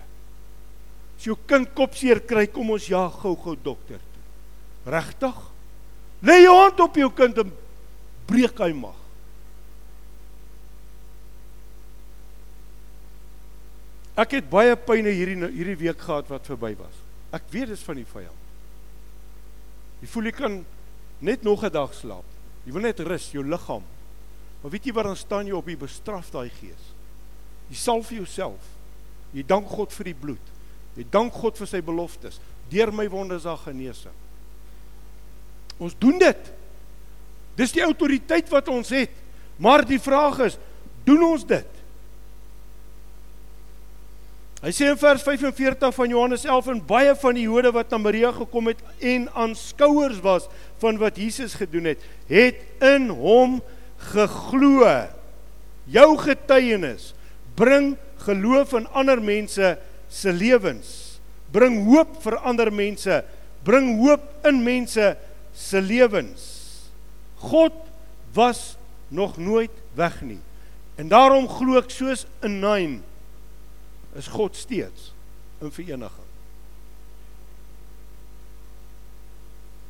[1.16, 4.24] As jou kind kopseer kry, kom ons ja gou-gou dokter toe.
[4.92, 5.38] Regtig?
[6.26, 7.54] Lê jou hand op jou kind en
[8.28, 8.98] breek hy mag.
[14.16, 17.02] Ek het baie pyne hierdie hierdie week gehad wat verby was.
[17.36, 18.44] Ek weet dit is van die vyand.
[20.02, 20.56] Jy voel jy kan
[21.20, 22.35] net nog 'n dag slaap.
[22.66, 23.84] Jy wil net rus jou liggaam.
[24.62, 26.92] Maar weet jy wat dan staan jy op die bestraf daai gees?
[27.70, 28.72] Jy sal vir jouself.
[29.36, 30.52] Jy dank God vir die bloed.
[30.96, 32.40] Jy dank God vir sy beloftes.
[32.72, 34.14] Deur my wondes daar genesing.
[35.78, 36.52] Ons doen dit.
[37.60, 39.14] Dis die autoriteit wat ons het.
[39.62, 40.58] Maar die vraag is,
[41.08, 41.75] doen ons dit?
[44.64, 48.00] Hy sê in vers 45 van Johannes 11 en baie van die Jode wat na
[48.00, 50.48] Maria gekom het en aanskouers was
[50.80, 53.60] van wat Jesus gedoen het, het in hom
[54.14, 54.88] geglo.
[55.92, 57.12] Jou getuienis
[57.60, 59.76] bring geloof in ander mense
[60.08, 61.20] se lewens.
[61.52, 63.22] Bring hoop vir ander mense,
[63.68, 65.12] bring hoop in mense
[65.56, 66.48] se lewens.
[67.44, 67.76] God
[68.34, 68.78] was
[69.12, 70.40] nog nooit weg nie.
[70.96, 73.04] En daarom glo ek soos in 9
[74.16, 75.12] is God steeds
[75.62, 76.32] in vereniging.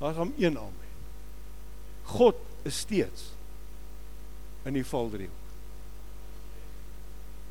[0.01, 0.93] Daar's hom een amen.
[2.03, 3.31] God is steeds
[4.65, 5.43] in die valdriehoek.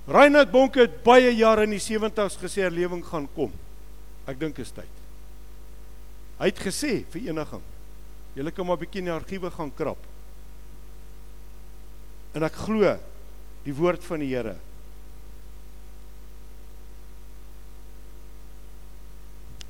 [0.04, 3.54] Reinhard Bonke het baie jare in die 70's gesê herlewing gaan kom.
[4.28, 5.00] Ek dink is tyd.
[6.36, 7.62] Hy het gesê vereniging.
[8.34, 10.00] Julle kan maar bietjie in die argiewe gaan krap.
[12.34, 12.96] En ek glo
[13.64, 14.58] die woord van die Here.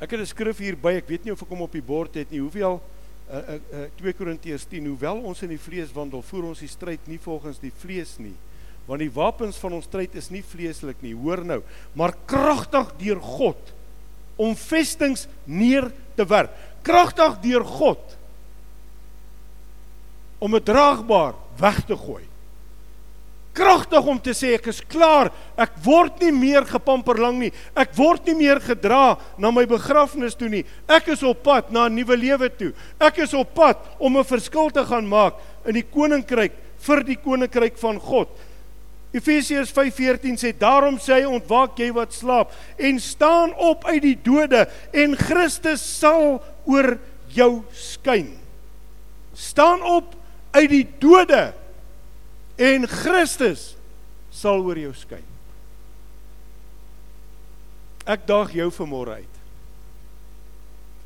[0.00, 2.14] Ek het 'n skrif hier by, ek weet nie of ek hom op die bord
[2.14, 2.40] het nie.
[2.40, 2.82] Hoeveel
[3.30, 6.68] uh, uh, uh, 2 Korintiërs 10 Hoewel ons in die vlees wandel, voer ons die
[6.68, 8.34] stryd nie volgens die vlees nie,
[8.86, 11.14] want die wapens van ons stryd is nie vleeslik nie.
[11.14, 11.62] Hoor nou,
[11.94, 13.72] maar kragtig deur God
[14.36, 16.50] om vestings neer te werp.
[16.82, 18.18] Kragtig deur God
[20.38, 22.33] om 'n draagbaar weg te gooi
[23.54, 25.30] kragtig om te sê ek is klaar.
[25.56, 27.52] Ek word nie meer gepamper lang nie.
[27.78, 30.64] Ek word nie meer gedra na my begrafnis toe nie.
[30.90, 32.72] Ek is op pad na 'n nuwe lewe toe.
[33.00, 37.16] Ek is op pad om 'n verskil te gaan maak in die koninkryk vir die
[37.16, 38.28] koninkryk van God.
[39.14, 44.18] Efesiërs 5:14 sê daarom sê hy ontwaak jy wat slaap en staan op uit die
[44.18, 46.98] dode en Christus sal oor
[47.30, 48.34] jou skyn.
[49.34, 50.14] Staan op
[50.50, 51.54] uit die dode
[52.56, 53.74] en Christus
[54.34, 55.24] sal oor jou skyn.
[58.04, 59.38] Ek daag jou vanmôre uit.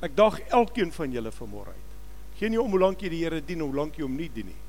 [0.03, 1.95] Ek daag elkeen van julle vanmôre uit.
[2.39, 4.31] Geen nie om hoe lank jy die Here dien of hoe lank jy hom nie
[4.31, 4.61] dien nie.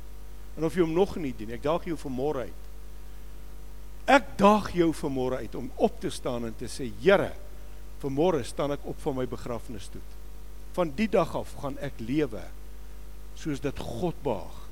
[0.57, 2.69] En of jy hom nog nie dien, ek daag jou vanmôre uit.
[4.09, 7.31] Ek daag jou vanmôre uit om op te staan en te sê Here,
[8.01, 10.17] vanmôre staan ek op van my begrafnisstoet.
[10.77, 12.41] Van die dag af gaan ek lewe
[13.39, 14.68] soos dit God behaag.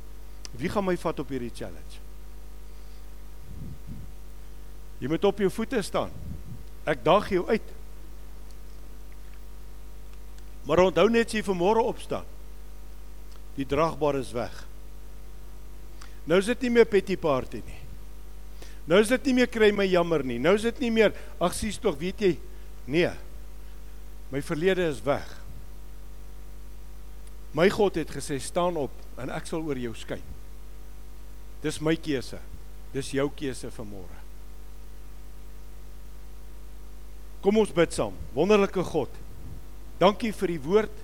[0.55, 2.03] Wie gaan my vat op hierdie challenge?
[4.97, 6.13] Jy moet op jou voete staan.
[6.87, 7.73] Ek daag jou uit.
[10.67, 12.25] Maar onthou net as jy vanmôre opstaan.
[13.57, 14.55] Die dragbaar is weg.
[16.27, 17.81] Nou is dit nie meer petty party nie.
[18.87, 20.39] Nou is dit nie meer kry my jammer nie.
[20.39, 22.33] Nou is dit nie meer ag sies tog weet jy
[22.87, 23.11] nee.
[24.31, 25.27] My verlede is weg.
[27.55, 30.23] My God het gesê staan op en ek sal oor jou skyn.
[31.63, 32.39] Dis my keuse.
[32.93, 34.17] Dis jou keuse vanmôre.
[37.43, 38.15] Kom ons bid saam.
[38.35, 39.11] Wonderlike God.
[40.01, 41.03] Dankie vir die woord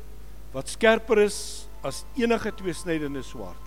[0.54, 1.38] wat skerper is
[1.86, 3.60] as enige tweesnydende swaard.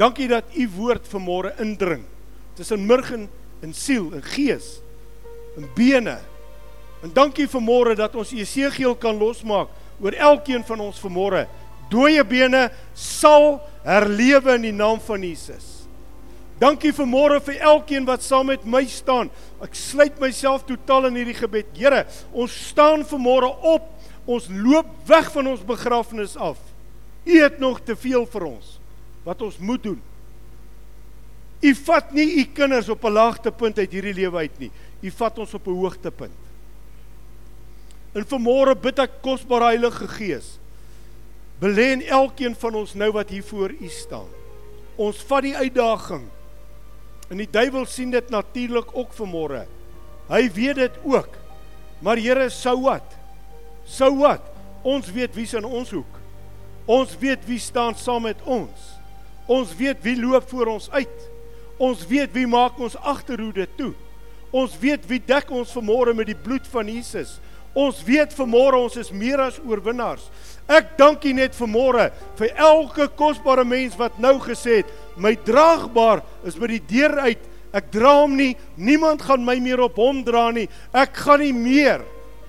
[0.00, 2.04] Dankie dat u woord vanmôre indring
[2.56, 4.78] tussen murg en siel en gees
[5.56, 6.18] en bene.
[7.04, 11.46] En dankie vanmôre dat ons Jesegiel kan losmaak oor elkeen van ons vanmôre.
[11.90, 15.69] Dooie bene sal herlewe in die naam van Jesus.
[16.60, 19.30] Dankie vir môre vir elkeen wat saam met my staan.
[19.64, 21.70] Ek sluit myself totaal in hierdie gebed.
[21.78, 22.04] Here,
[22.36, 23.86] ons staan vir môre op.
[24.28, 26.60] Ons loop weg van ons begrafnis af.
[27.24, 28.76] U het nog te veel vir ons
[29.24, 29.98] wat ons moet doen.
[31.60, 34.70] U vat nie u kinders op 'n laagtepunt uit hierdie lewe uit nie.
[35.02, 36.38] U vat ons op 'n hoogtepunt.
[38.14, 40.58] En vanmôre bid ek kosbare Heilige Gees,
[41.60, 44.28] belê in elkeen van ons nou wat hier voor u staan.
[44.96, 46.28] Ons vat die uitdaging
[47.30, 49.64] En die duiwel sien dit natuurlik ook vanmôre.
[50.30, 51.36] Hy weet dit ook.
[52.02, 53.16] Maar Here, sou wat?
[53.86, 54.42] Sou wat?
[54.82, 56.18] Ons weet wie's in ons hoek.
[56.90, 58.86] Ons weet wie staan saam met ons.
[59.50, 61.26] Ons weet wie loop voor ons uit.
[61.80, 63.92] Ons weet wie maak ons agterhoede toe.
[64.50, 67.38] Ons weet wie dek ons vanmôre met die bloed van Jesus.
[67.78, 70.26] Ons weet vanmôre ons is meer as oorwinnaars.
[70.70, 76.22] Ek dank U net vanmôre vir elke kosbare mens wat nou gesê het, my draagbaar
[76.46, 77.42] is by die deur uit.
[77.74, 78.54] Ek dra hom nie.
[78.78, 80.68] Niemand gaan my meer op hom dra nie.
[80.94, 82.02] Ek gaan nie meer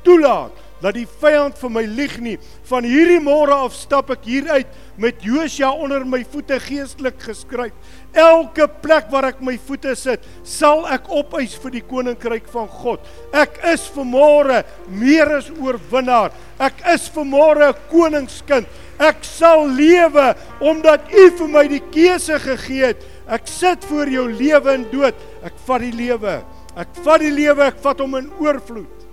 [0.05, 2.37] toelaat dat die vyand vir my lieg nie.
[2.69, 4.69] Van hierdie môre af stap ek hier uit
[5.01, 7.73] met Josia onder my voete geestelik geskryf.
[8.17, 13.05] Elke plek waar ek my voete sit, sal ek opeis vir die koninkryk van God.
[13.33, 16.33] Ek is vanmôre meer as oorwinnaar.
[16.59, 18.67] Ek is vanmôre 'n koningskind.
[18.99, 23.01] Ek sal lewe omdat U vir my die keuse gegee het.
[23.27, 25.15] Ek sit voor jou lewe en dood.
[25.43, 26.43] Ek vat die lewe.
[26.75, 29.10] Ek vat die lewe, ek vat hom in oorvloed.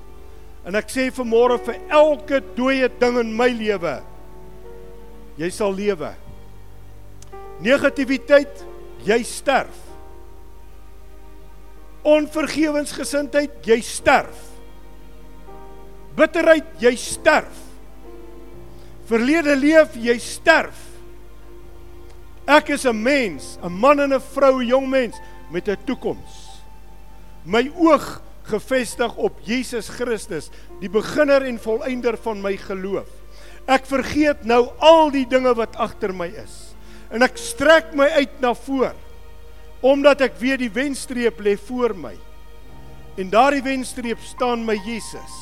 [0.69, 3.95] En ek sê vanmôre vir elke dooie ding in my lewe,
[5.41, 6.11] jy sal lewe.
[7.65, 8.61] Negativiteit,
[9.07, 9.79] jy sterf.
[12.05, 14.45] Onvergewensgesindheid, jy sterf.
[16.19, 17.65] Bitterheid, jy sterf.
[19.09, 20.85] Verlede leef, jy sterf.
[22.45, 25.17] Ek is 'n mens, 'n man en 'n vrou, 'n jong mens
[25.51, 26.63] met 'n toekoms.
[27.45, 33.09] My oog gefestig op Jesus Christus, die beginner en volëinder van my geloof.
[33.69, 36.65] Ek vergeet nou al die dinge wat agter my is
[37.13, 38.97] en ek strek my uit na voor
[39.81, 42.17] omdat ek weet die wenstreep lê voor my.
[43.15, 45.37] En daardie wenstreep staan my Jesus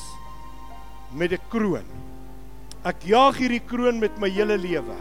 [1.11, 1.87] met 'n kroon.
[2.85, 4.95] Ek jaag hierdie kroon met my hele lewe.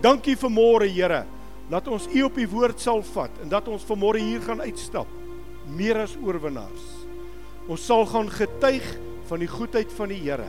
[0.00, 1.26] Dankie vir môre, Here,
[1.70, 5.06] Laat ons U op U woord sal vat en dat ons vanmôre hier gaan uitstap
[5.70, 6.99] meer as oorwinnaars.
[7.70, 8.86] Ons sal gaan getuig
[9.28, 10.48] van die goedheid van die Here.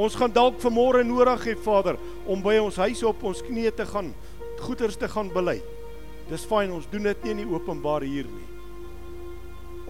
[0.00, 3.84] Ons gaan dalk vanmôre nodig hê Vader om by ons huis op ons knieë te
[3.90, 4.14] gaan,
[4.60, 5.58] goeders te gaan bely.
[6.30, 8.46] Dis fyn, ons doen dit nie in die openbaar hier nie.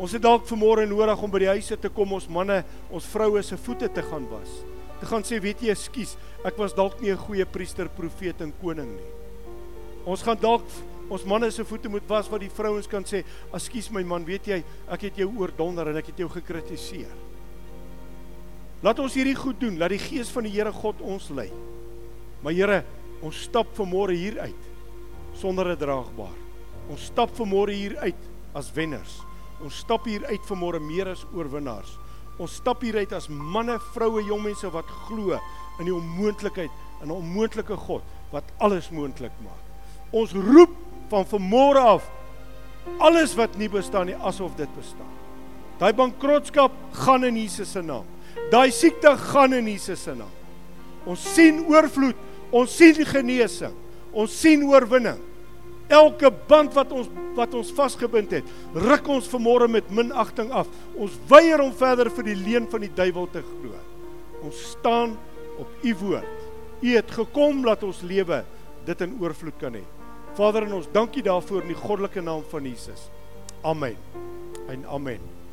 [0.01, 3.43] Ons het dalk vanmôre nodig om by die huise te kom ons manne, ons vroue
[3.47, 4.61] se voete te gaan was.
[4.99, 6.17] Te gaan sê, weet jy, ekskuus,
[6.49, 9.11] ek was dalk nie 'n goeie priester, profeet en koning nie.
[10.07, 10.65] Ons gaan dalk
[11.11, 14.47] ons manne se voete moet was wat die vrouens kan sê, "Ekskuus my man, weet
[14.47, 17.11] jy, ek het jou oordonder en ek het jou gekritiseer."
[18.83, 21.51] Laat ons hierdie goed doen, laat die gees van die Here God ons lei.
[22.43, 22.85] Maar Here,
[23.21, 24.71] ons stap vanmôre hier uit
[25.35, 26.37] sonder 'n draagbaar.
[26.89, 28.17] Ons stap vanmôre hier uit
[28.55, 29.21] as wenners.
[29.63, 31.99] Ons stap hier uit vanmôre meer as oorwinnaars.
[32.39, 35.39] Ons stap hier uit as manne, vroue, jong mense wat glo
[35.79, 36.71] in die onmoontlikheid,
[37.03, 38.03] in 'n onmoontlike God
[38.33, 39.65] wat alles moontlik maak.
[40.13, 40.71] Ons roep
[41.11, 42.09] van vanmôre af
[42.99, 45.09] alles wat nie bestaan nie asof dit bestaan.
[45.81, 48.05] Daai bankrotskap gaan in Jesus se naam.
[48.53, 50.33] Daai siekte gaan in Jesus se naam.
[51.09, 52.17] Ons sien oorvloed,
[52.53, 53.75] ons sien genesing,
[54.13, 55.21] ons sien oorwinning.
[55.91, 60.69] Elke band wat ons wat ons vasgebind het, ruk ons vanmôre met minagting af.
[60.99, 63.73] Ons weier om verder vir die leuen van die duiwel te glo.
[64.45, 65.15] Ons staan
[65.61, 66.37] op u woord.
[66.81, 68.43] U het gekom dat ons lewe
[68.87, 69.85] dit in oorvloed kan hê.
[70.39, 73.09] Vader en ons dankie daarvoor in die goddelike naam van Jesus.
[73.61, 73.97] Amen.
[74.69, 75.40] En amen.